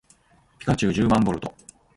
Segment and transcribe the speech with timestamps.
[0.57, 1.53] ピカチュウじゅうまんボルト